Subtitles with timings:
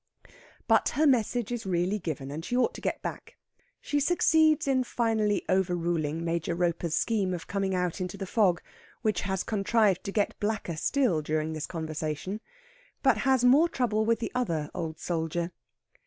[0.67, 3.37] But her message is really given, and she ought to get back.
[3.79, 8.63] She succeeds in finally overruling Major Roper's scheme of coming out into the fog,
[9.03, 12.41] which has contrived to get blacker still during this conversation;
[13.03, 15.51] but has more trouble with the other old soldier.